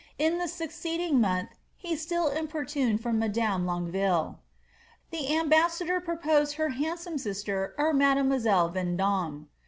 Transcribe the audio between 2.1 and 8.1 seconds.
importuned for madame Longueville.'' The ambassador proposed her handsome sister or